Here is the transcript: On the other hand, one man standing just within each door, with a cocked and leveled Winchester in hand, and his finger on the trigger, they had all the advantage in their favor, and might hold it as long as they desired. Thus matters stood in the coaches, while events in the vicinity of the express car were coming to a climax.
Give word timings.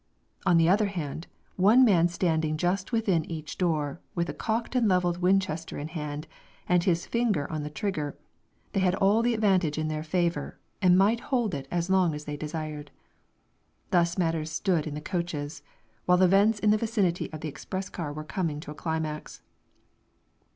On 0.47 0.57
the 0.57 0.67
other 0.67 0.87
hand, 0.87 1.27
one 1.57 1.85
man 1.85 2.07
standing 2.07 2.57
just 2.57 2.91
within 2.91 3.23
each 3.31 3.59
door, 3.59 3.99
with 4.15 4.29
a 4.29 4.33
cocked 4.33 4.73
and 4.75 4.87
leveled 4.87 5.21
Winchester 5.21 5.77
in 5.77 5.89
hand, 5.89 6.25
and 6.67 6.83
his 6.83 7.05
finger 7.05 7.47
on 7.51 7.61
the 7.61 7.69
trigger, 7.69 8.17
they 8.73 8.79
had 8.79 8.95
all 8.95 9.21
the 9.21 9.35
advantage 9.35 9.77
in 9.77 9.89
their 9.89 10.01
favor, 10.01 10.57
and 10.81 10.97
might 10.97 11.19
hold 11.29 11.53
it 11.53 11.67
as 11.69 11.87
long 11.91 12.15
as 12.15 12.25
they 12.25 12.35
desired. 12.35 12.89
Thus 13.91 14.17
matters 14.17 14.49
stood 14.49 14.87
in 14.87 14.95
the 14.95 15.01
coaches, 15.01 15.61
while 16.07 16.19
events 16.23 16.57
in 16.57 16.71
the 16.71 16.77
vicinity 16.81 17.31
of 17.31 17.41
the 17.41 17.49
express 17.49 17.87
car 17.87 18.11
were 18.11 18.23
coming 18.23 18.59
to 18.61 18.71
a 18.71 18.73
climax. 18.73 19.43